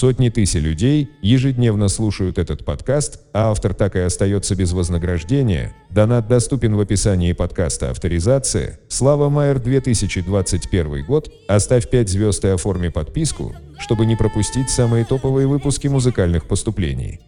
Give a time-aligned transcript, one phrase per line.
[0.00, 5.74] Сотни тысяч людей ежедневно слушают этот подкаст, а автор так и остается без вознаграждения.
[5.90, 8.80] Донат доступен в описании подкаста «Авторизация».
[8.88, 11.30] Слава Майер 2021 год.
[11.48, 17.20] Оставь 5 звезд и оформи подписку, чтобы не пропустить самые топовые выпуски музыкальных поступлений.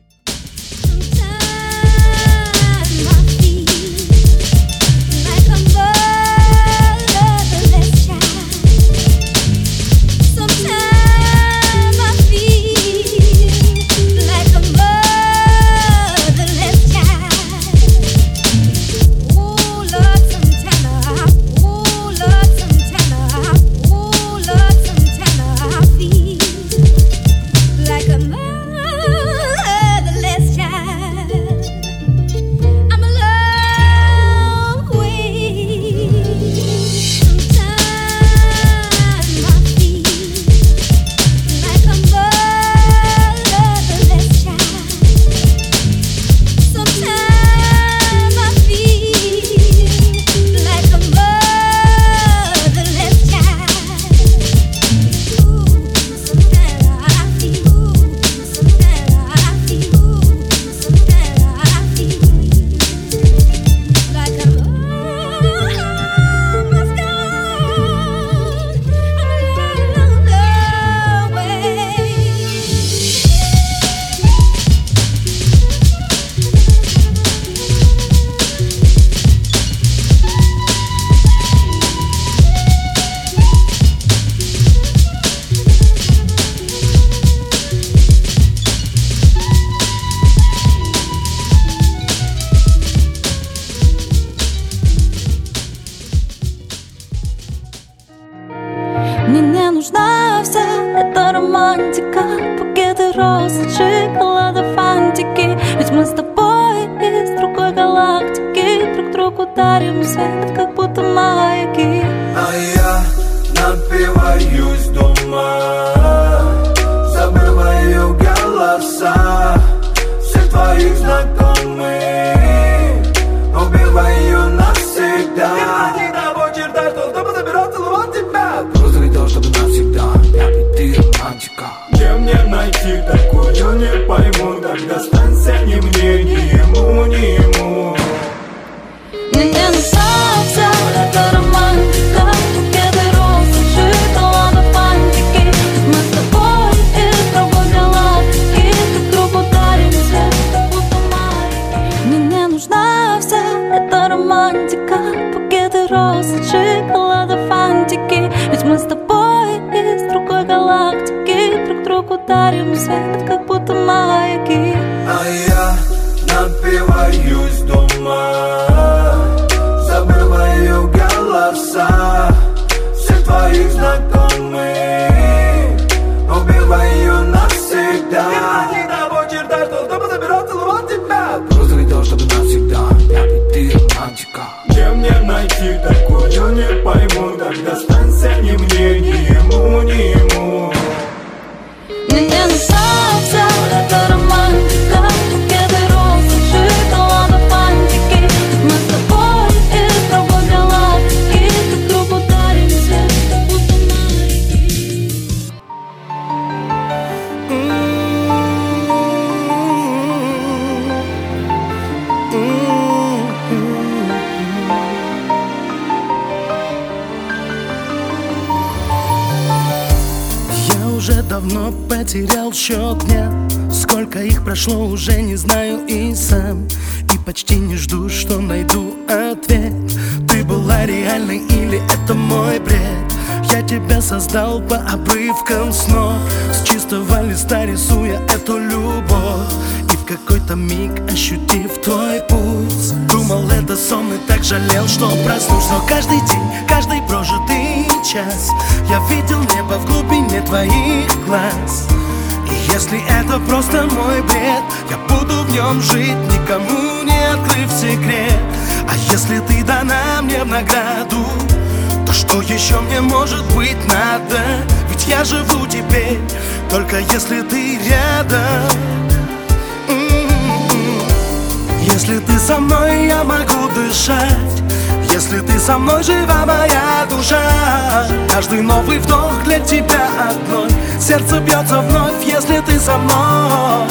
[278.32, 280.70] Каждый новый вдох для тебя одной.
[280.99, 283.87] Сердце бьется вновь, если ты со мной.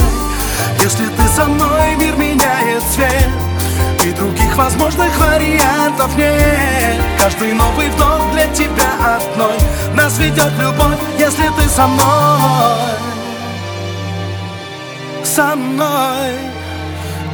[0.80, 3.28] Если ты со мной, мир меняет цвет.
[4.04, 7.00] И других возможных вариантов нет.
[7.20, 9.56] Каждый новый вдох для тебя одной.
[9.94, 12.80] Нас ведет любовь, если ты со мной.
[15.22, 16.34] Со мной.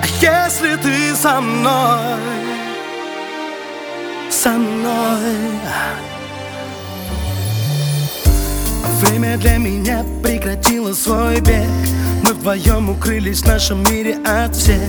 [0.03, 2.21] А если ты со мной?
[4.31, 6.18] Со мной.
[9.01, 11.69] Время для меня прекратило свой бег.
[12.25, 14.83] Мы вдвоем укрылись в нашем мире от всех.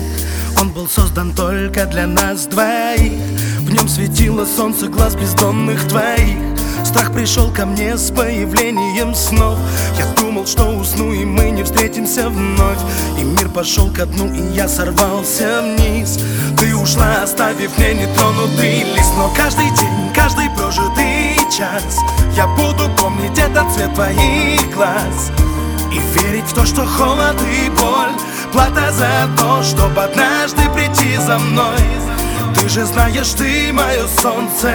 [0.60, 3.12] Он был создан только для нас двоих.
[3.60, 6.38] В нем светило солнце глаз бездомных твоих.
[6.84, 9.56] Страх пришел ко мне с появлением снов.
[9.96, 12.80] Я думал, что усну и мы не встретимся вновь.
[13.16, 16.18] И мир пошел ко дну и я сорвался вниз.
[16.58, 19.12] Ты ушла, оставив мне нетронутый лист.
[19.16, 21.98] Но каждый день, каждый прожитый час
[22.36, 25.32] Я буду помнить этот цвет твоих глаз
[25.92, 28.14] И верить в то, что холод и боль.
[28.52, 31.80] Плата за то, чтобы однажды прийти за мной.
[32.54, 34.72] Ты же знаешь, ты мое солнце.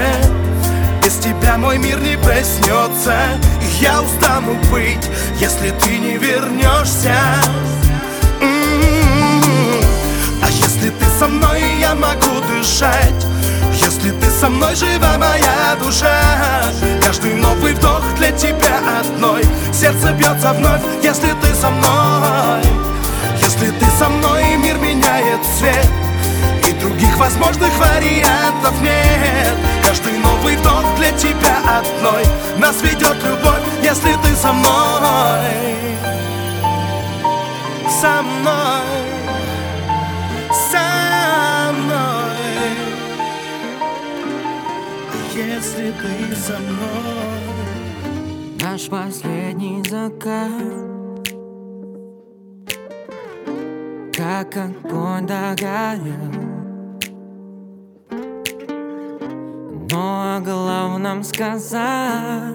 [1.04, 3.16] Без тебя мой мир не проснется
[3.62, 5.07] И я устану быть,
[5.39, 7.16] если ты не вернешься
[8.42, 9.83] М-м-м.
[10.42, 13.34] А если ты со мной, я могу дышать
[14.06, 16.22] Если ты со мной, жива моя душа.
[17.04, 19.42] Каждый новый вдох для тебя одной.
[19.74, 22.62] Сердце бьется вновь, если ты со мной.
[23.42, 25.90] Если ты со мной, мир меняет цвет.
[26.68, 29.56] И других возможных вариантов нет.
[29.84, 32.24] Каждый новый вдох для тебя одной.
[32.60, 35.50] Нас ведет любовь, если ты со мной.
[37.90, 39.05] Со мной
[45.35, 47.35] Если ты со мной.
[48.61, 51.27] Наш последний закат.
[54.15, 56.55] Как огонь догорел.
[59.91, 62.53] Но о главном сказать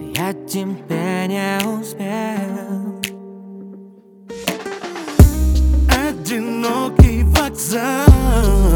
[0.00, 3.02] Я тебе не успел
[5.90, 8.73] Одинокий вокзал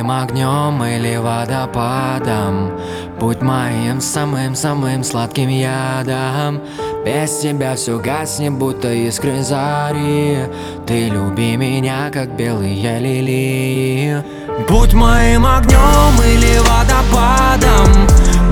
[0.00, 2.72] Моим огнем или водопадом.
[3.18, 6.62] Будь моим самым-самым сладким ядом.
[7.04, 10.46] Без тебя все гаснет, будто искры зари.
[10.86, 14.24] Ты люби меня, как белые лилии.
[14.70, 18.06] Будь моим огнем или водопадом.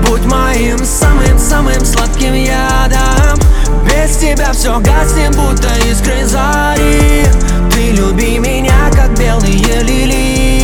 [0.07, 3.39] Будь моим самым-самым сладким ядом.
[3.85, 7.25] Без тебя все гаснет, будто искры зари.
[7.71, 10.58] Ты люби меня, как белые лилии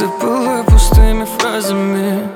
[0.00, 2.26] Ты сыпала пустыми фразами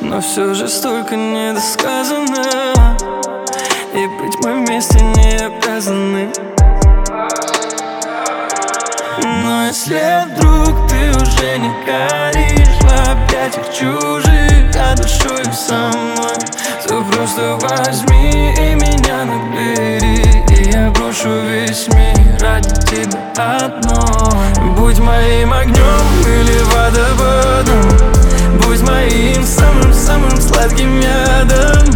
[0.00, 2.96] Но все же столько недосказано
[3.92, 6.32] И быть мы вместе не обязаны.
[9.22, 15.90] Но если вдруг ты уже не горишь В объятиях чужих, а душою со
[16.88, 24.98] То просто возьми и меня набери И я брошу весь мир ради тебя одной Будь
[25.00, 28.16] моим огнем или водопадом
[28.62, 31.86] Будь моим самым-самым сладким ядом.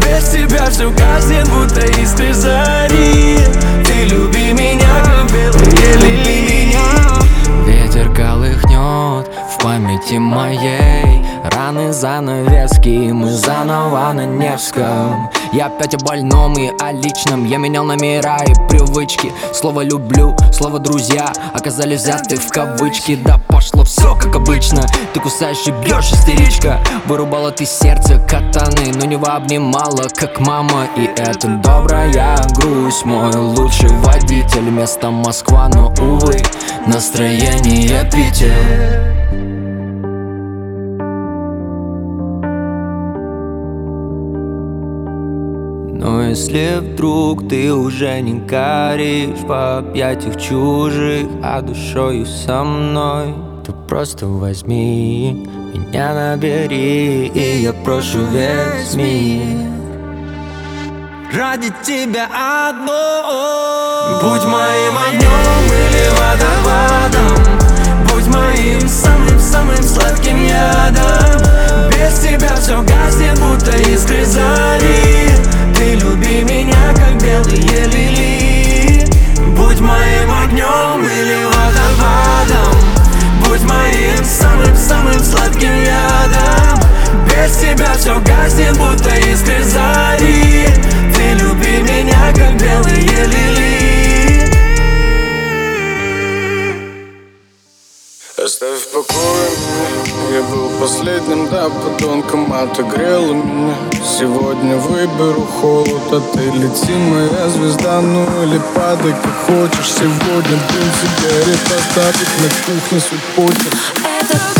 [0.00, 3.38] Без тебя все гаснет, будто искры зари
[3.84, 6.76] Ты люби меня, как белые лилии.
[7.66, 8.71] Ветер колыхнет
[9.62, 11.24] памяти моей.
[11.44, 15.30] Раны занавески, мы заново на Невском.
[15.52, 17.44] Я опять о больном и о личном.
[17.44, 19.32] Я менял номера и привычки.
[19.52, 23.16] Слово «люблю», слово «друзья» Оказались взяты в кавычки.
[23.16, 24.86] Да пошло все как обычно.
[25.14, 26.80] Ты кусаешь и бьешь, истеричка.
[27.06, 30.86] Вырубала ты сердце катаны Но не обнимала, как мама.
[30.96, 33.04] И это добрая грусть.
[33.04, 34.70] Мой лучший водитель.
[34.70, 36.42] Место Москва, но, увы
[36.86, 39.12] Настроение Питер
[46.02, 53.32] Но если вдруг ты уже не горишь В объятиях чужих, а душою со мной
[53.64, 59.68] То просто возьми меня набери И я прошу весь мир
[61.32, 62.26] Ради тебя
[62.68, 67.62] одной Будь моим огнем или водопадом
[68.12, 71.40] Будь моим самым-самым сладким ядом.
[71.90, 75.41] Без тебя все гаснет, будто искры зари
[75.82, 78.31] Ты люби меня, как белые лилии
[101.02, 103.74] последним, да, подонком Отогрела меня.
[104.04, 108.00] Сегодня выберу холод А ты лети, моя звезда.
[108.00, 109.92] Ну или падай, как хочешь.
[109.92, 113.00] Сегодня дым сигарет Оставить на кухне
[113.34, 113.78] почерк
[114.20, 114.51] Это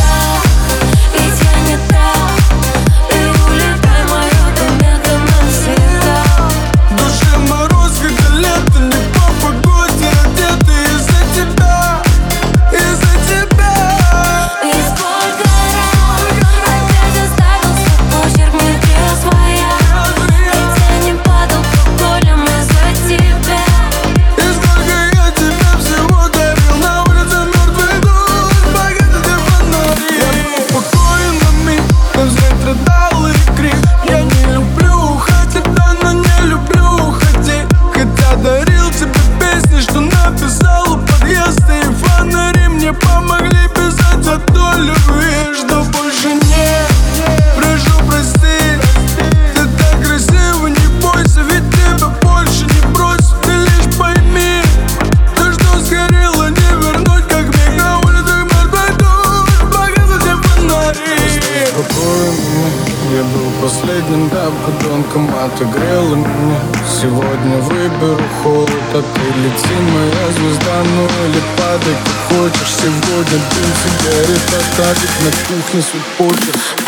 [74.83, 76.82] сигарет Оставить на кухне свой почерк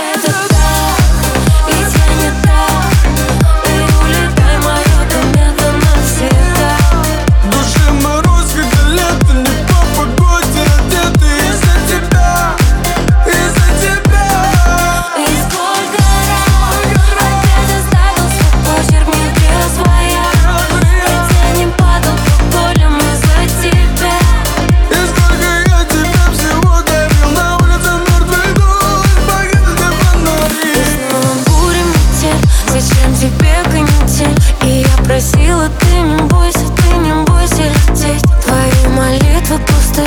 [35.35, 37.63] Просила, ты не бойся, ты не бойся.
[37.63, 40.07] Лететь Твои молитвы пусты,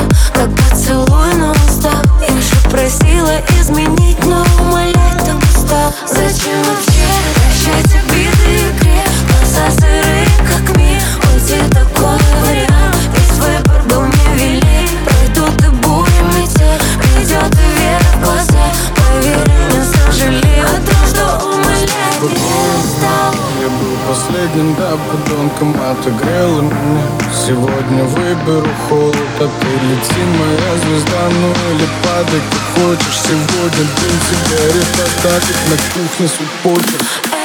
[27.48, 33.22] Сегодня выберу холод, а ты лети, моя звезда Ну или падай, как хочешь.
[33.24, 37.37] Сегодня день тебя репортажик на кухне суппортер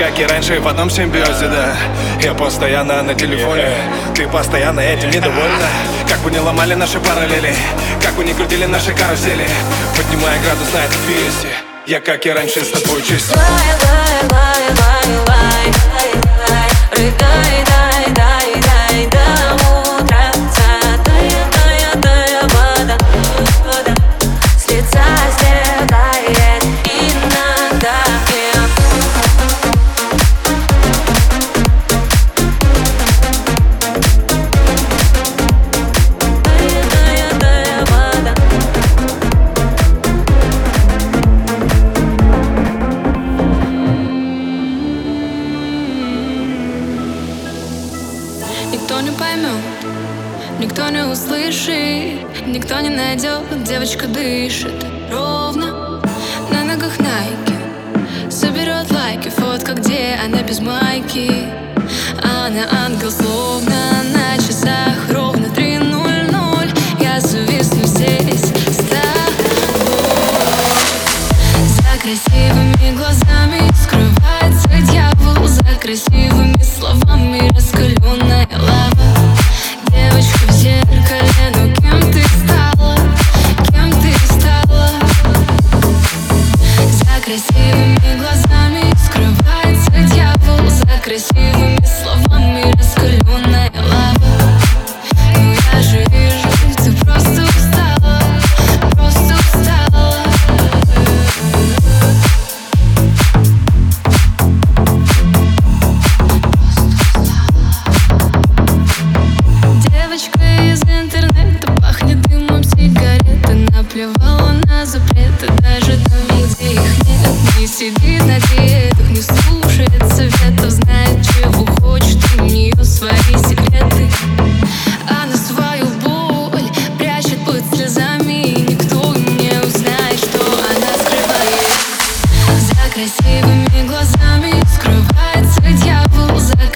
[0.00, 1.76] как и раньше, в одном симбиозе, да.
[2.22, 3.68] Я постоянно на телефоне,
[4.14, 5.68] ты постоянно этим недовольна.
[6.08, 7.54] Как бы не ломали наши параллели,
[8.02, 9.46] как бы не крутили наши карусели.
[9.94, 11.52] Поднимая градус на этот вирусе,
[11.86, 15.68] я как и раньше с тобой чист Лай, лай, лай, лай, лай,
[16.48, 19.29] лай, лай, лай, лай, лай,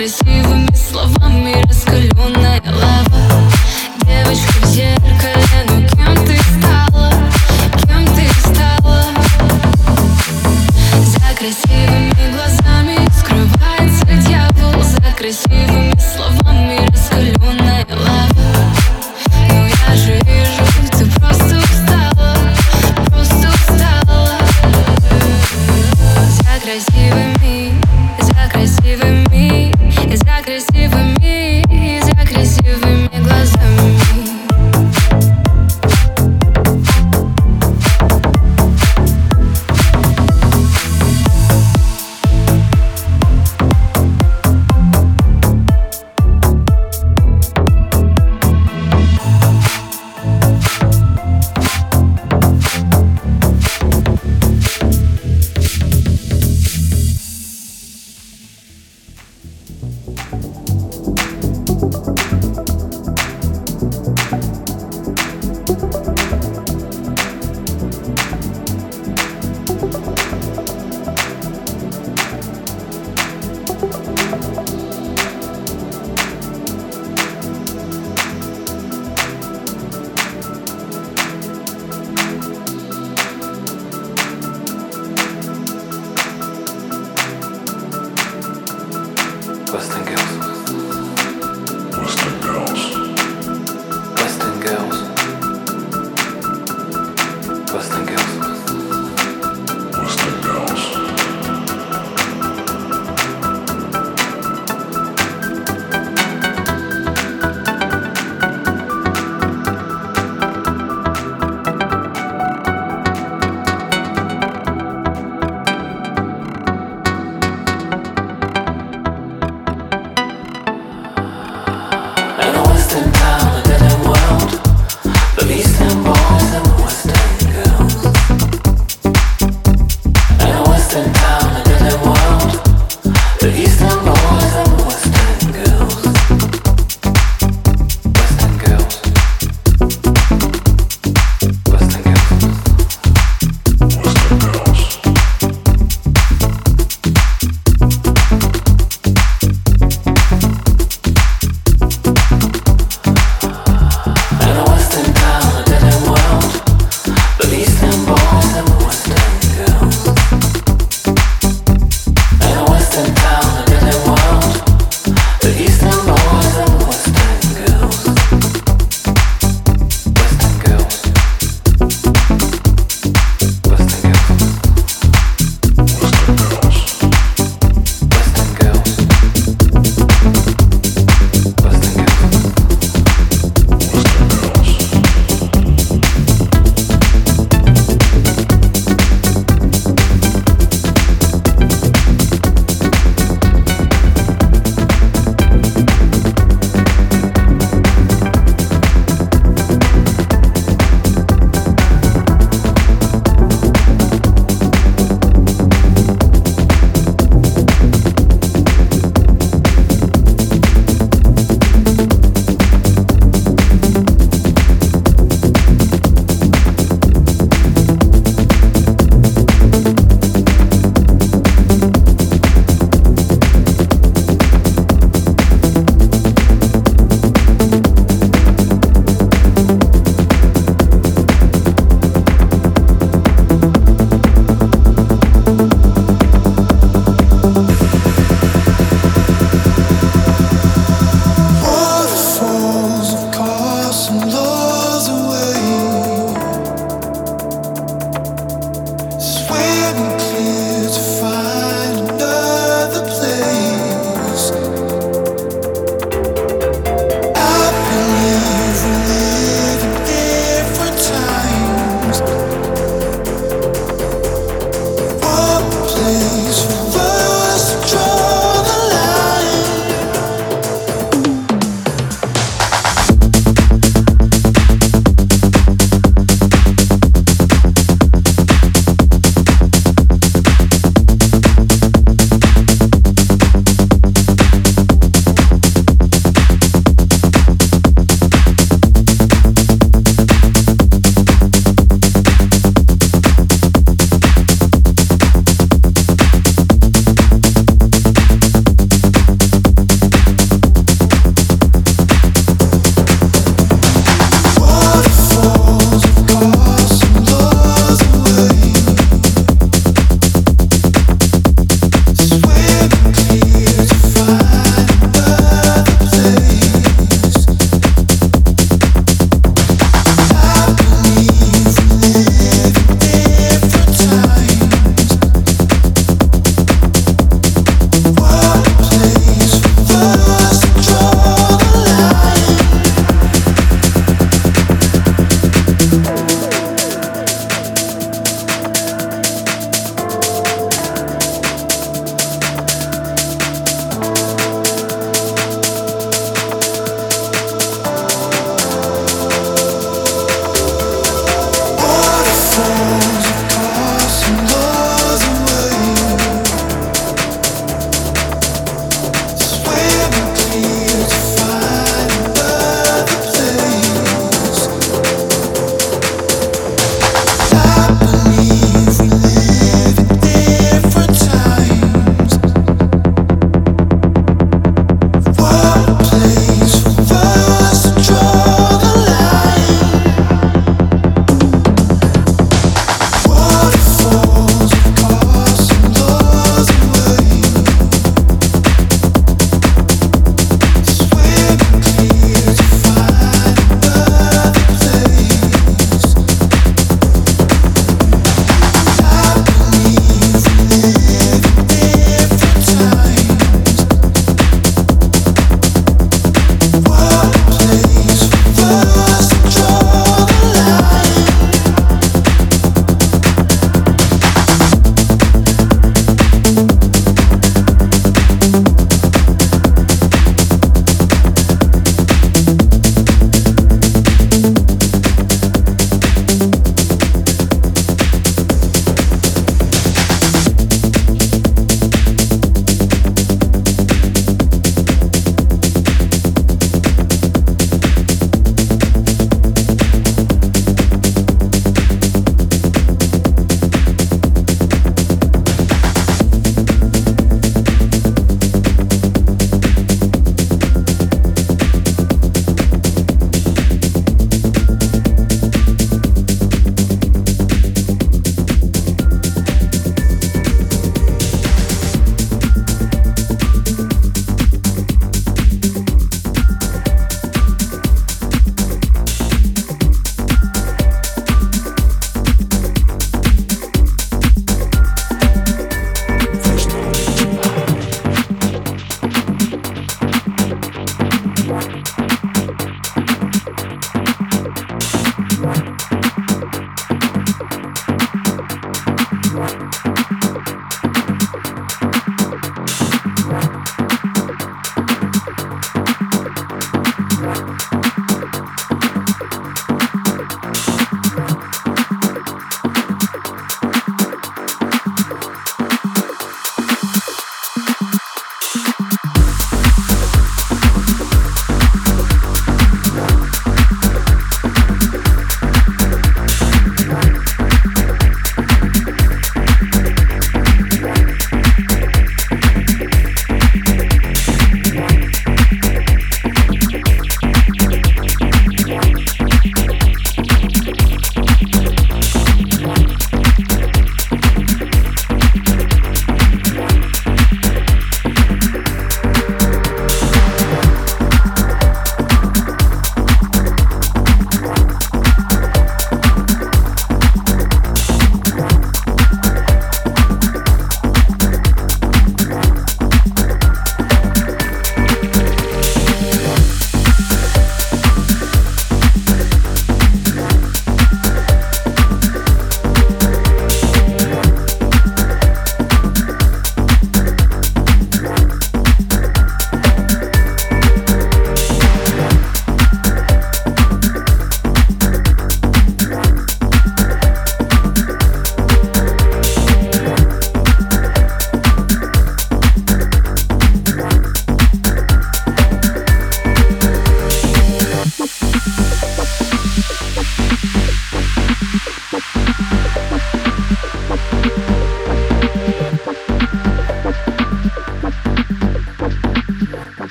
[0.00, 1.19] красивыми словами.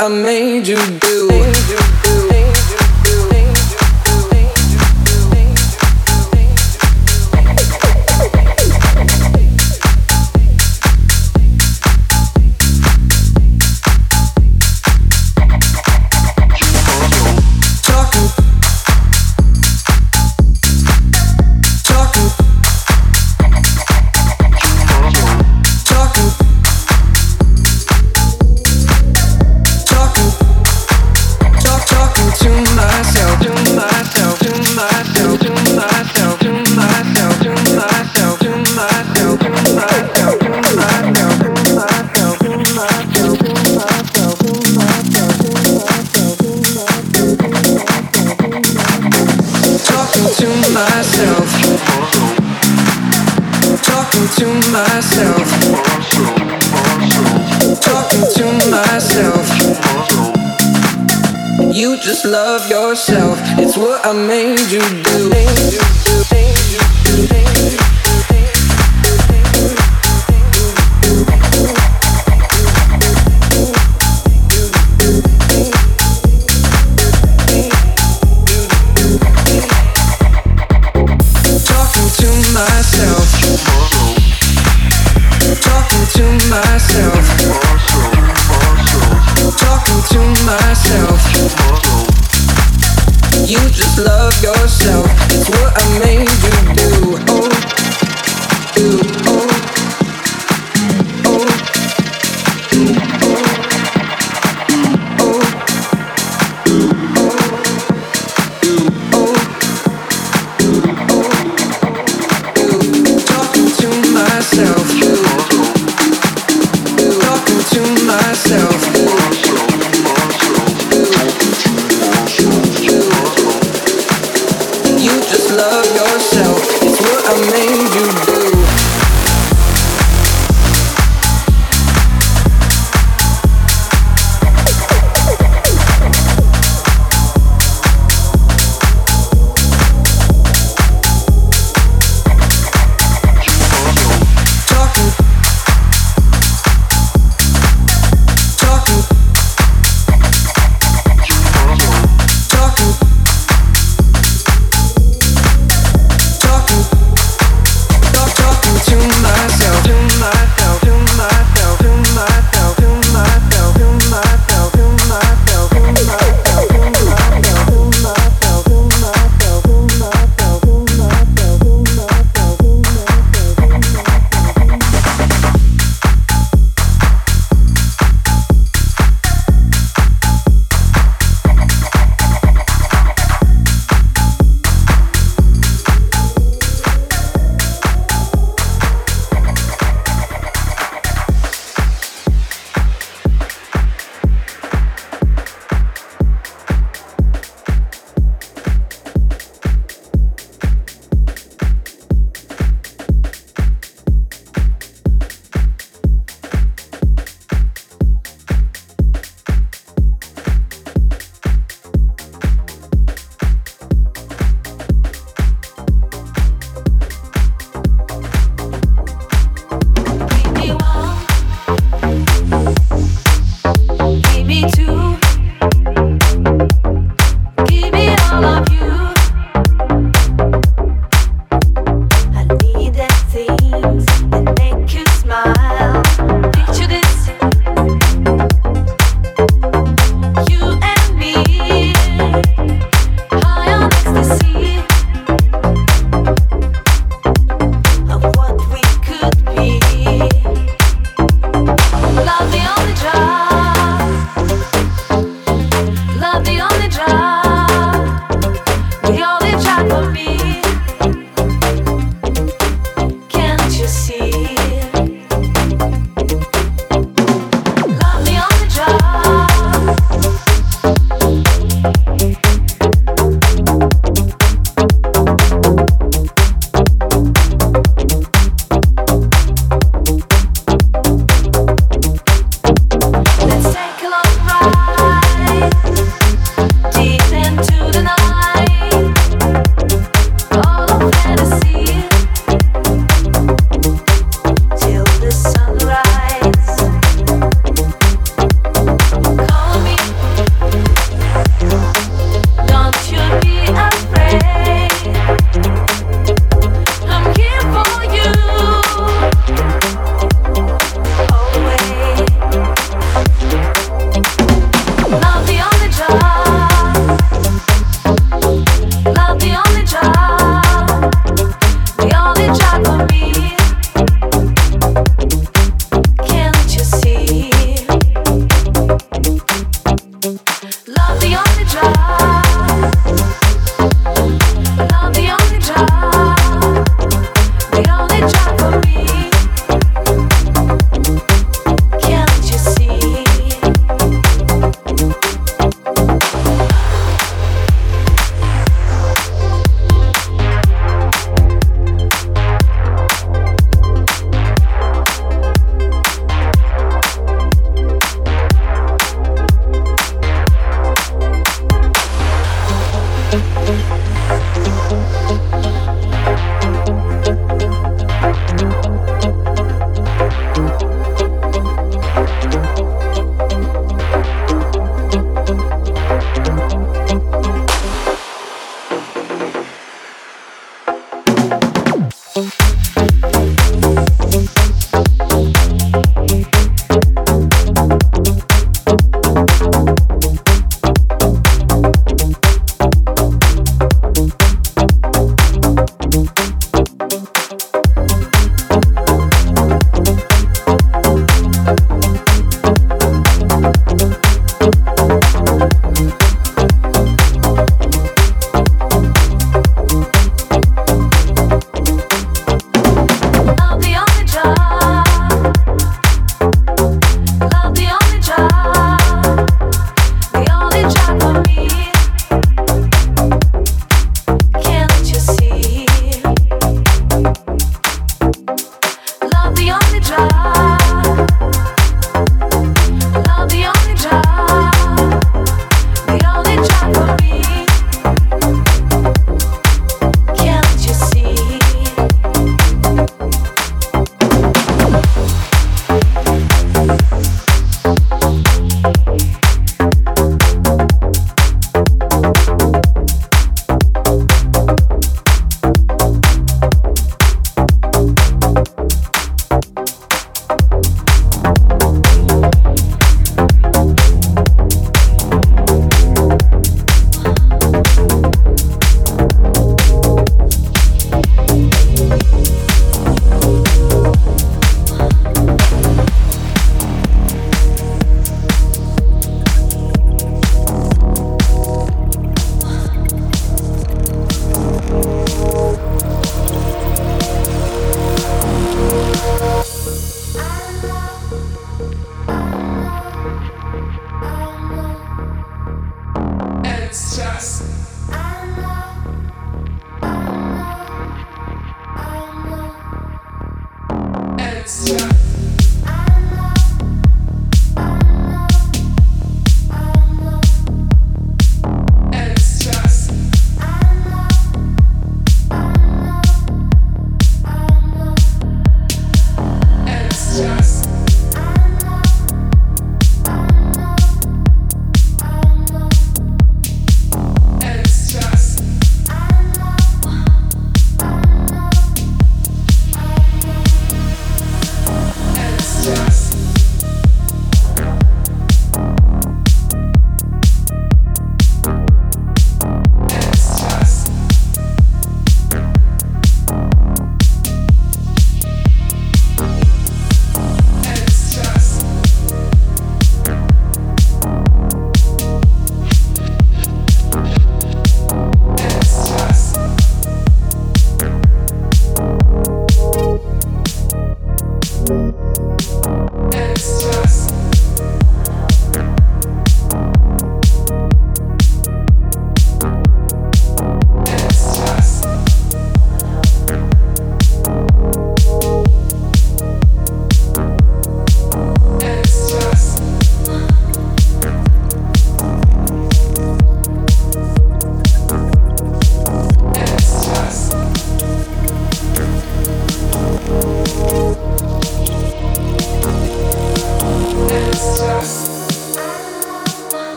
[0.00, 0.76] I made you